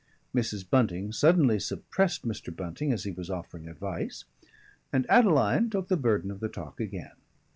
Mrs. 0.33 0.67
Bunting 0.67 1.11
suddenly 1.11 1.59
suppressed 1.59 2.27
Mr. 2.27 2.49
Bunting 2.55 2.91
as 2.91 3.03
he 3.03 3.11
was 3.11 3.29
offering 3.29 3.67
advice, 3.69 4.25
and 4.91 5.05
Adeline 5.11 5.69
took 5.69 5.89
the 5.89 5.95
burden 5.95 6.31
of 6.31 6.39
the 6.39 6.49
talk 6.49 6.79
again. 6.79 7.11